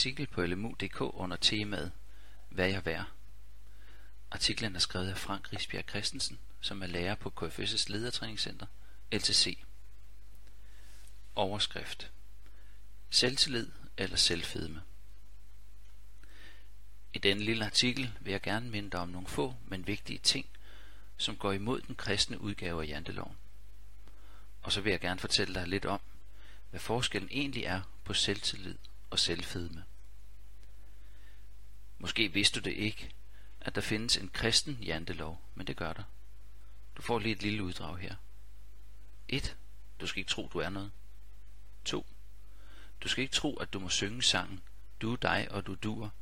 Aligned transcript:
artikel 0.00 0.26
på 0.26 0.46
lmu.dk 0.46 1.00
under 1.00 1.36
temaet 1.36 1.92
Hvad 2.48 2.68
jeg 2.68 2.84
vær. 2.84 3.12
Artiklen 4.30 4.76
er 4.76 4.78
skrevet 4.78 5.10
af 5.10 5.18
Frank 5.18 5.52
Risbjerg 5.52 5.84
Christensen, 5.88 6.38
som 6.60 6.82
er 6.82 6.86
lærer 6.86 7.14
på 7.14 7.32
KFS' 7.40 7.84
ledertræningscenter, 7.88 8.66
LTC. 9.12 9.58
Overskrift 11.34 12.10
Selvtillid 13.10 13.70
eller 13.96 14.16
selvfedme 14.16 14.82
I 17.14 17.18
denne 17.18 17.44
lille 17.44 17.64
artikel 17.64 18.12
vil 18.20 18.30
jeg 18.30 18.40
gerne 18.40 18.70
minde 18.70 18.90
dig 18.90 19.00
om 19.00 19.08
nogle 19.08 19.28
få, 19.28 19.54
men 19.66 19.86
vigtige 19.86 20.18
ting, 20.18 20.46
som 21.16 21.36
går 21.36 21.52
imod 21.52 21.80
den 21.80 21.94
kristne 21.94 22.40
udgave 22.40 22.82
af 22.82 22.88
janteloven. 22.88 23.36
Og 24.62 24.72
så 24.72 24.80
vil 24.80 24.90
jeg 24.90 25.00
gerne 25.00 25.20
fortælle 25.20 25.54
dig 25.54 25.68
lidt 25.68 25.84
om, 25.84 26.00
hvad 26.70 26.80
forskellen 26.80 27.28
egentlig 27.32 27.64
er 27.64 27.80
på 28.04 28.14
selvtillid 28.14 28.74
og 29.10 29.18
selvfedme. 29.18 29.84
Måske 31.98 32.32
vidste 32.32 32.60
du 32.60 32.64
det 32.64 32.76
ikke, 32.76 33.14
at 33.60 33.74
der 33.74 33.80
findes 33.80 34.16
en 34.16 34.28
kristen 34.28 34.74
jantelov, 34.74 35.42
men 35.54 35.66
det 35.66 35.76
gør 35.76 35.92
der. 35.92 36.02
Du 36.96 37.02
får 37.02 37.18
lige 37.18 37.32
et 37.32 37.42
lille 37.42 37.62
uddrag 37.62 37.98
her. 37.98 38.14
1. 39.28 39.56
Du 40.00 40.06
skal 40.06 40.20
ikke 40.20 40.30
tro, 40.30 40.48
du 40.52 40.58
er 40.58 40.68
noget. 40.68 40.90
2. 41.84 42.06
Du 43.00 43.08
skal 43.08 43.22
ikke 43.22 43.34
tro, 43.34 43.56
at 43.56 43.72
du 43.72 43.78
må 43.78 43.88
synge 43.88 44.22
sangen 44.22 44.62
Du 45.00 45.12
er 45.12 45.16
dig, 45.16 45.48
og 45.50 45.66
du 45.66 45.74
dur, 45.74 46.12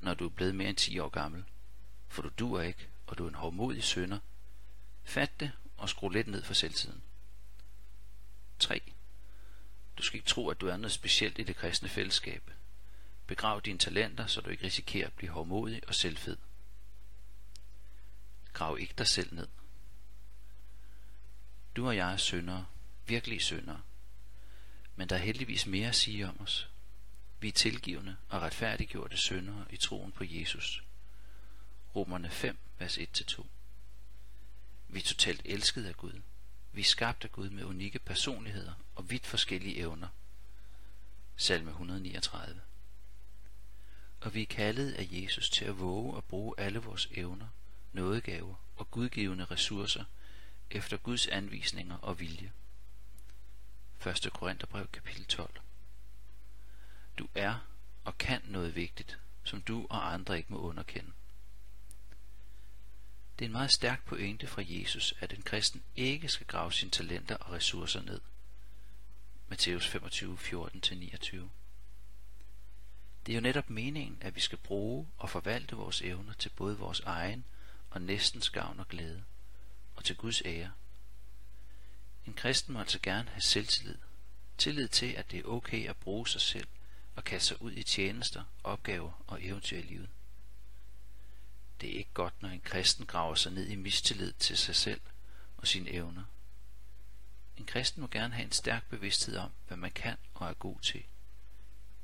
når 0.00 0.14
du 0.14 0.24
er 0.24 0.28
blevet 0.28 0.54
mere 0.54 0.68
end 0.68 0.76
10 0.76 0.98
år 0.98 1.08
gammel. 1.08 1.44
For 2.08 2.22
du 2.22 2.30
dur 2.38 2.60
ikke, 2.60 2.88
og 3.06 3.18
du 3.18 3.24
er 3.24 3.28
en 3.28 3.34
hårdmodig 3.34 3.84
sønder. 3.84 4.18
Fat 5.04 5.40
det 5.40 5.52
og 5.76 5.88
skru 5.88 6.08
lidt 6.08 6.26
ned 6.26 6.42
for 6.42 6.54
selvtiden. 6.54 7.02
3. 8.58 8.92
Du 10.02 10.06
skal 10.06 10.18
ikke 10.18 10.28
tro, 10.28 10.48
at 10.48 10.60
du 10.60 10.68
er 10.68 10.76
noget 10.76 10.92
specielt 10.92 11.38
i 11.38 11.42
det 11.42 11.56
kristne 11.56 11.88
fællesskab. 11.88 12.50
Begrav 13.26 13.60
dine 13.64 13.78
talenter, 13.78 14.26
så 14.26 14.40
du 14.40 14.50
ikke 14.50 14.64
risikerer 14.64 15.06
at 15.06 15.12
blive 15.12 15.32
hårdmodig 15.32 15.88
og 15.88 15.94
selvfed. 15.94 16.36
Grav 18.52 18.78
ikke 18.80 18.94
dig 18.98 19.06
selv 19.06 19.34
ned. 19.34 19.48
Du 21.76 21.86
og 21.86 21.96
jeg 21.96 22.12
er 22.12 22.16
syndere, 22.16 22.66
virkelige 23.06 23.40
syndere. 23.40 23.82
Men 24.96 25.08
der 25.08 25.16
er 25.16 25.20
heldigvis 25.20 25.66
mere 25.66 25.88
at 25.88 25.94
sige 25.94 26.28
om 26.28 26.40
os. 26.40 26.68
Vi 27.40 27.48
er 27.48 27.52
tilgivende 27.52 28.16
og 28.28 28.42
retfærdiggjorte 28.42 29.16
syndere 29.16 29.66
i 29.70 29.76
troen 29.76 30.12
på 30.12 30.24
Jesus. 30.24 30.84
Romerne 31.96 32.30
5, 32.30 32.58
vers 32.78 32.98
1-2. 32.98 33.44
Vi 34.88 34.98
er 34.98 35.04
totalt 35.04 35.42
elskede 35.44 35.88
af 35.88 35.96
Gud. 35.96 36.20
Vi 36.72 36.80
er 36.80 36.84
skabt 36.84 37.24
af 37.24 37.32
Gud 37.32 37.50
med 37.50 37.64
unikke 37.64 37.98
personligheder 37.98 38.72
og 38.94 39.10
vidt 39.10 39.26
forskellige 39.26 39.76
evner. 39.76 40.08
Salme 41.36 41.70
139. 41.70 42.60
Og 44.20 44.34
vi 44.34 44.42
er 44.42 44.46
kaldet 44.46 44.92
af 44.92 45.08
Jesus 45.10 45.50
til 45.50 45.64
at 45.64 45.78
våge 45.78 46.16
at 46.16 46.24
bruge 46.24 46.54
alle 46.58 46.78
vores 46.78 47.08
evner, 47.10 47.48
nådegaver 47.92 48.54
og 48.76 48.90
gudgivende 48.90 49.44
ressourcer 49.44 50.04
efter 50.70 50.96
Guds 50.96 51.26
anvisninger 51.26 51.96
og 51.96 52.20
vilje. 52.20 52.52
1. 54.06 54.28
Korintherbrev 54.32 54.88
kapitel 54.88 55.24
12 55.24 55.60
Du 57.18 57.28
er 57.34 57.66
og 58.04 58.18
kan 58.18 58.42
noget 58.44 58.74
vigtigt, 58.74 59.18
som 59.44 59.62
du 59.62 59.86
og 59.90 60.12
andre 60.12 60.36
ikke 60.36 60.52
må 60.52 60.58
underkende. 60.58 61.12
Det 63.42 63.46
er 63.46 63.50
en 63.50 63.52
meget 63.52 63.72
stærk 63.72 64.04
pointe 64.04 64.46
fra 64.46 64.62
Jesus, 64.66 65.14
at 65.20 65.32
en 65.32 65.42
kristen 65.42 65.82
ikke 65.96 66.28
skal 66.28 66.46
grave 66.46 66.72
sine 66.72 66.90
talenter 66.90 67.36
og 67.36 67.52
ressourcer 67.52 68.02
ned. 68.02 68.20
Matthæus 69.48 69.86
25, 69.86 70.38
14-29 70.40 71.36
Det 73.26 73.32
er 73.32 73.34
jo 73.34 73.40
netop 73.40 73.70
meningen, 73.70 74.18
at 74.20 74.34
vi 74.34 74.40
skal 74.40 74.58
bruge 74.58 75.08
og 75.18 75.30
forvalte 75.30 75.76
vores 75.76 76.02
evner 76.02 76.32
til 76.32 76.48
både 76.48 76.78
vores 76.78 77.00
egen 77.00 77.44
og 77.90 78.02
næstens 78.02 78.50
gavn 78.50 78.80
og 78.80 78.88
glæde, 78.88 79.24
og 79.94 80.04
til 80.04 80.16
Guds 80.16 80.42
ære. 80.44 80.72
En 82.26 82.34
kristen 82.34 82.72
må 82.72 82.80
altså 82.80 82.98
gerne 83.02 83.28
have 83.28 83.42
selvtillid, 83.42 83.98
tillid 84.58 84.88
til, 84.88 85.12
at 85.12 85.30
det 85.30 85.38
er 85.38 85.44
okay 85.44 85.88
at 85.88 85.96
bruge 85.96 86.28
sig 86.28 86.40
selv 86.40 86.68
og 87.16 87.24
kaste 87.24 87.48
sig 87.48 87.62
ud 87.62 87.72
i 87.72 87.82
tjenester, 87.82 88.44
opgaver 88.64 89.24
og 89.26 89.44
eventyr 89.44 89.78
i 89.78 89.82
livet. 89.82 90.08
Det 91.82 91.94
er 91.94 91.98
ikke 91.98 92.12
godt, 92.14 92.42
når 92.42 92.48
en 92.48 92.60
kristen 92.60 93.06
graver 93.06 93.34
sig 93.34 93.52
ned 93.52 93.66
i 93.68 93.76
mistillid 93.76 94.32
til 94.32 94.58
sig 94.58 94.76
selv 94.76 95.00
og 95.56 95.66
sine 95.66 95.90
evner. 95.90 96.24
En 97.56 97.66
kristen 97.66 98.00
må 98.00 98.06
gerne 98.06 98.34
have 98.34 98.44
en 98.44 98.52
stærk 98.52 98.88
bevidsthed 98.90 99.36
om, 99.36 99.50
hvad 99.66 99.76
man 99.76 99.90
kan 99.90 100.16
og 100.34 100.48
er 100.48 100.54
god 100.54 100.80
til, 100.80 101.02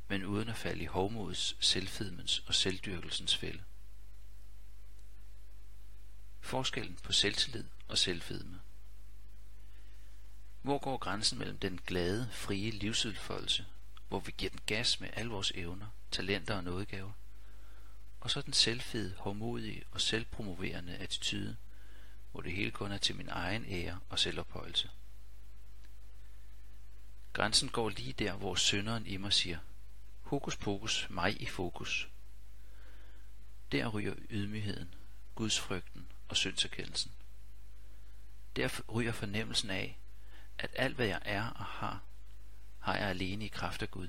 men 0.08 0.24
uden 0.24 0.48
at 0.48 0.56
falde 0.56 0.82
i 0.82 0.86
hovmodets, 0.86 1.56
selvfedmens 1.60 2.38
og 2.46 2.54
selvdyrkelsens 2.54 3.36
fælde. 3.36 3.62
Forskellen 6.40 6.96
på 7.02 7.12
selvtillid 7.12 7.64
og 7.88 7.98
selvfedme 7.98 8.60
Hvor 10.62 10.78
går 10.78 10.96
grænsen 10.96 11.38
mellem 11.38 11.58
den 11.58 11.80
glade, 11.86 12.28
frie 12.32 12.70
livsudfoldelse, 12.70 13.66
hvor 14.08 14.20
vi 14.20 14.34
giver 14.38 14.50
den 14.50 14.60
gas 14.66 15.00
med 15.00 15.08
alle 15.12 15.30
vores 15.30 15.52
evner, 15.54 15.86
talenter 16.10 16.56
og 16.56 16.64
nådegaver, 16.64 17.12
og 18.20 18.30
så 18.30 18.42
den 18.42 18.52
selvfede, 18.52 19.14
hårdmodige 19.16 19.84
og 19.90 20.00
selvpromoverende 20.00 20.96
attitude, 20.96 21.56
hvor 22.32 22.40
det 22.40 22.52
hele 22.52 22.70
kun 22.70 22.92
er 22.92 22.98
til 22.98 23.16
min 23.16 23.28
egen 23.28 23.64
ære 23.68 23.98
og 24.08 24.18
selvophøjelse. 24.18 24.90
Grænsen 27.32 27.68
går 27.68 27.88
lige 27.88 28.12
der, 28.12 28.32
hvor 28.32 28.54
synderen 28.54 29.06
i 29.06 29.16
mig 29.16 29.32
siger, 29.32 29.58
hokus 30.22 30.56
pokus, 30.56 31.06
mig 31.10 31.42
i 31.42 31.46
fokus. 31.46 32.08
Der 33.72 33.88
ryger 33.88 34.14
ydmygheden, 34.30 34.94
gudsfrygten 35.34 36.06
og 36.28 36.36
syndserkendelsen. 36.36 37.12
Der 38.56 38.80
ryger 38.88 39.12
fornemmelsen 39.12 39.70
af, 39.70 39.98
at 40.58 40.70
alt 40.76 40.94
hvad 40.96 41.06
jeg 41.06 41.22
er 41.24 41.48
og 41.48 41.64
har, 41.64 42.02
har 42.78 42.96
jeg 42.96 43.08
alene 43.08 43.44
i 43.44 43.48
kraft 43.48 43.82
af 43.82 43.90
Gud. 43.90 44.08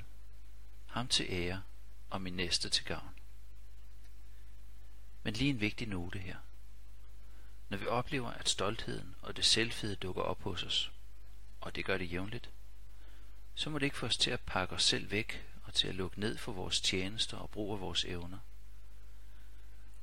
Ham 0.85 1.07
til 1.07 1.25
ære 1.29 1.61
og 2.09 2.21
min 2.21 2.33
næste 2.33 2.69
til 2.69 2.85
gavn. 2.85 3.18
Men 5.29 5.35
lige 5.35 5.49
en 5.49 5.59
vigtig 5.59 5.87
note 5.87 6.19
her. 6.19 6.37
Når 7.69 7.77
vi 7.77 7.85
oplever, 7.85 8.29
at 8.31 8.49
stoltheden 8.49 9.15
og 9.21 9.35
det 9.35 9.45
selvfede 9.45 9.95
dukker 9.95 10.21
op 10.21 10.41
hos 10.43 10.63
os, 10.63 10.91
og 11.61 11.75
det 11.75 11.85
gør 11.85 11.97
det 11.97 12.11
jævnligt, 12.11 12.49
så 13.55 13.69
må 13.69 13.79
det 13.79 13.85
ikke 13.85 13.97
få 13.97 14.05
os 14.05 14.17
til 14.17 14.31
at 14.31 14.39
pakke 14.39 14.75
os 14.75 14.83
selv 14.83 15.11
væk 15.11 15.47
og 15.63 15.73
til 15.73 15.87
at 15.87 15.95
lukke 15.95 16.19
ned 16.19 16.37
for 16.37 16.51
vores 16.51 16.81
tjenester 16.81 17.37
og 17.37 17.49
brug 17.49 17.73
af 17.73 17.79
vores 17.79 18.05
evner. 18.05 18.37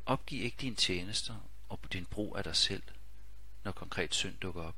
Opgiv 0.06 0.42
ikke 0.42 0.56
dine 0.60 0.76
tjenester 0.76 1.34
og 1.68 1.80
din 1.92 2.06
brug 2.06 2.36
af 2.36 2.44
dig 2.44 2.56
selv, 2.56 2.82
når 3.64 3.72
konkret 3.72 4.14
synd 4.14 4.36
dukker 4.38 4.62
op. 4.62 4.76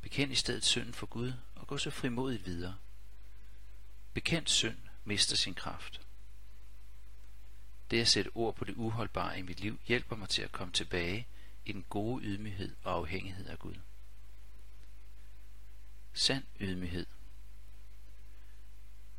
Bekend 0.00 0.32
i 0.32 0.36
stedet 0.36 0.64
synden 0.64 0.94
for 0.94 1.06
Gud 1.06 1.32
og 1.54 1.66
gå 1.66 1.78
så 1.78 1.90
frimodigt 1.90 2.46
videre. 2.46 2.76
Bekendt 4.12 4.50
synd 4.50 4.78
mister 5.04 5.36
sin 5.36 5.54
kraft. 5.54 6.03
Det 7.90 8.00
at 8.00 8.08
sætte 8.08 8.30
ord 8.34 8.54
på 8.54 8.64
det 8.64 8.74
uholdbare 8.74 9.38
i 9.38 9.42
mit 9.42 9.60
liv 9.60 9.80
hjælper 9.86 10.16
mig 10.16 10.28
til 10.28 10.42
at 10.42 10.52
komme 10.52 10.72
tilbage 10.72 11.26
i 11.64 11.72
den 11.72 11.84
gode 11.90 12.24
ydmyghed 12.24 12.76
og 12.82 12.94
afhængighed 12.94 13.46
af 13.46 13.58
Gud. 13.58 13.74
Sand 16.12 16.44
ydmyghed 16.60 17.06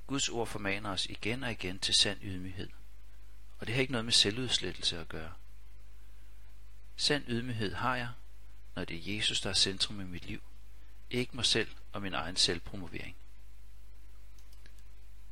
Guds 0.07 0.29
ord 0.29 0.47
formaner 0.47 0.89
os 0.89 1.05
igen 1.05 1.43
og 1.43 1.51
igen 1.51 1.79
til 1.79 1.93
sand 1.93 2.19
ydmyghed, 2.23 2.69
og 3.59 3.67
det 3.67 3.75
har 3.75 3.81
ikke 3.81 3.91
noget 3.91 4.05
med 4.05 4.13
selvudslettelse 4.13 4.99
at 4.99 5.09
gøre. 5.09 5.33
Sand 6.95 7.23
ydmyghed 7.27 7.73
har 7.73 7.95
jeg, 7.95 8.09
når 8.75 8.85
det 8.85 8.97
er 8.97 9.15
Jesus, 9.15 9.41
der 9.41 9.49
er 9.49 9.53
centrum 9.53 10.01
i 10.01 10.03
mit 10.03 10.25
liv, 10.25 10.41
ikke 11.09 11.35
mig 11.35 11.45
selv 11.45 11.71
og 11.91 12.01
min 12.01 12.13
egen 12.13 12.35
selvpromovering. 12.35 13.15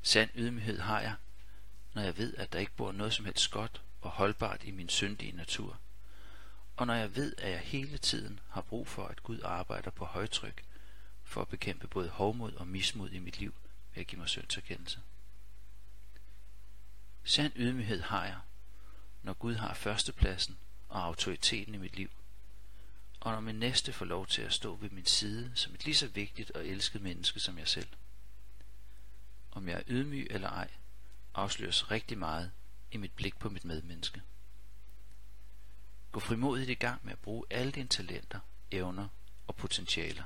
Sand 0.02 0.30
ydmyghed 0.36 0.80
har 0.80 1.02
jeg, 1.02 1.16
når 1.94 2.02
jeg 2.02 2.18
ved, 2.18 2.36
at 2.38 2.54
der 2.54 2.60
ikke 2.60 2.76
bor 2.76 2.92
noget 2.92 3.14
som 3.14 3.26
helst 3.26 3.52
godt 3.52 3.82
og 4.02 4.10
holdbart 4.10 4.64
i 4.64 4.72
min 4.72 4.90
syndige 4.90 5.32
natur, 5.32 5.80
og 6.76 6.88
når 6.88 6.94
jeg 6.94 7.16
ved, 7.16 7.36
at 7.38 7.52
jeg 7.52 7.60
hele 7.60 7.98
tiden 7.98 8.40
har 8.50 8.62
brug 8.62 8.88
for, 8.88 9.06
at 9.06 9.24
Gud 9.24 9.40
arbejder 9.44 9.92
på 9.92 10.06
højtryk 10.06 10.64
for 11.24 11.42
at 11.42 11.48
bekæmpe 11.48 11.88
både 11.88 12.10
hovmod 12.10 12.54
og 12.54 12.68
mismod 12.68 13.10
i 13.10 13.20
mit 13.20 13.40
liv 13.40 13.54
ved 13.94 14.02
at 14.02 14.08
give 14.08 14.20
mig 14.20 14.30
syndserkendelse. 14.30 15.00
Sand 17.24 17.54
ydmyghed 17.56 18.02
har 18.02 18.26
jeg, 18.26 18.40
når 19.24 19.34
Gud 19.34 19.56
har 19.56 19.74
førstepladsen 19.74 20.58
og 20.90 21.04
autoriteten 21.04 21.76
i 21.76 21.78
mit 21.78 21.96
liv, 21.96 22.10
og 23.20 23.32
når 23.32 23.40
min 23.40 23.56
næste 23.56 23.94
får 23.94 24.06
lov 24.06 24.28
til 24.28 24.42
at 24.42 24.54
stå 24.54 24.76
ved 24.76 24.90
min 24.90 25.06
side 25.06 25.52
som 25.56 25.74
et 25.74 25.86
lige 25.86 25.96
så 25.96 26.08
vigtigt 26.08 26.52
og 26.52 26.68
elsket 26.68 27.02
menneske 27.02 27.40
som 27.40 27.58
jeg 27.58 27.68
selv. 27.68 27.88
Om 29.52 29.70
jeg 29.70 29.78
er 29.78 29.84
ydmyg 29.88 30.28
eller 30.30 30.50
ej, 30.50 30.70
afsløres 31.36 31.92
rigtig 31.92 32.18
meget 32.18 32.52
i 32.92 32.98
mit 32.98 33.12
blik 33.12 33.40
på 33.40 33.50
mit 33.50 33.66
medmenneske. 33.66 34.22
Gå 36.12 36.20
frimodigt 36.20 36.70
i 36.70 36.74
gang 36.74 37.02
med 37.04 37.14
at 37.14 37.20
bruge 37.20 37.46
alle 37.50 37.72
dine 37.72 37.88
talenter, 37.88 38.40
evner 38.72 39.08
og 39.48 39.56
potentialer. 39.56 40.24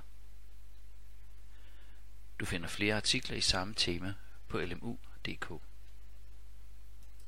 Du 2.40 2.46
finder 2.46 2.68
flere 2.68 2.96
artikler 2.96 3.38
i 3.38 3.42
samme 3.42 3.74
tema 3.74 4.14
på 4.48 4.60
lmu.dk. 4.60 5.67